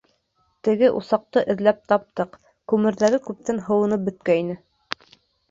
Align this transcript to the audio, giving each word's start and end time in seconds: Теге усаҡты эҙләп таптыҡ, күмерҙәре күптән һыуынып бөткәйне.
Теге 0.67 0.87
усаҡты 0.99 1.43
эҙләп 1.55 1.83
таптыҡ, 1.93 2.39
күмерҙәре 2.73 3.21
күптән 3.29 3.61
һыуынып 3.69 4.09
бөткәйне. 4.09 4.59